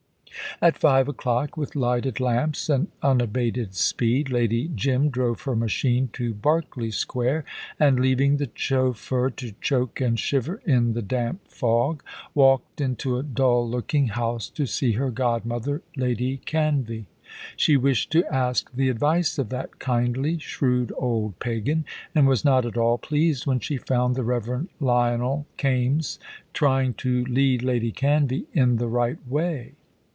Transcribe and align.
At 0.63 0.77
five 0.77 1.07
o'clock, 1.07 1.55
with 1.57 1.75
lighted 1.75 2.19
lamps 2.19 2.69
and 2.69 2.87
unabated 3.01 3.73
speed, 3.73 4.29
Lady 4.29 4.67
Jim 4.75 5.09
drove 5.09 5.41
her 5.41 5.55
machine 5.55 6.09
to 6.13 6.33
Berkeley 6.35 6.91
Square, 6.91 7.45
and, 7.79 7.99
leaving 7.99 8.37
the 8.37 8.49
chauffeur 8.53 9.29
to 9.31 9.53
choke 9.61 10.01
and 10.01 10.19
shiver 10.19 10.61
in 10.65 10.93
the 10.93 11.01
damp 11.01 11.47
fog, 11.47 12.03
walked 12.35 12.79
into 12.81 13.17
a 13.17 13.23
dull 13.23 13.67
looking 13.67 14.09
house 14.09 14.49
to 14.49 14.65
see 14.67 14.91
her 14.93 15.09
godmother, 15.09 15.81
Lady 15.95 16.39
Canvey. 16.45 17.05
She 17.55 17.75
wished 17.77 18.11
to 18.11 18.25
ask 18.31 18.71
the 18.71 18.89
advice 18.89 19.39
of 19.39 19.49
that 19.49 19.79
kindly, 19.79 20.37
shrewd 20.37 20.91
old 20.97 21.39
pagan, 21.39 21.85
and 22.13 22.27
was 22.27 22.43
not 22.45 22.65
at 22.67 22.77
all 22.77 22.97
pleased 22.99 23.47
when 23.47 23.59
she 23.61 23.77
found 23.77 24.15
the 24.15 24.23
Rev. 24.23 24.67
Lionel 24.79 25.47
Kaimes, 25.57 26.19
trying 26.53 26.93
to 26.95 27.23
lead 27.25 27.63
Lady 27.63 27.91
Canvey 27.91 28.45
in 28.53 28.75
the 28.75 28.87
right 28.87 29.17
way. 29.27 29.71